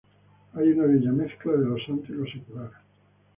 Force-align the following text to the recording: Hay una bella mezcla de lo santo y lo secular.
Hay 0.55 0.71
una 0.71 0.87
bella 0.87 1.11
mezcla 1.11 1.51
de 1.51 1.63
lo 1.63 1.77
santo 1.77 2.11
y 2.11 2.15
lo 2.15 2.25
secular. 2.25 2.71